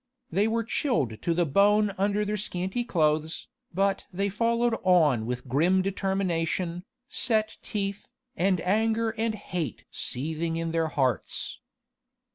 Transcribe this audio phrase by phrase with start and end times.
[0.31, 5.47] They were chilled to the bone under their scanty clothes, but they followed on with
[5.47, 11.59] grim determination, set teeth, and anger and hate seething in their hearts.